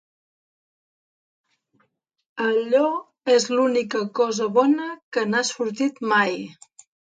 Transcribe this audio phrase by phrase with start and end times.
[2.45, 2.89] Allò
[3.35, 6.45] és l'única cosa bona que n'ha sortit mai.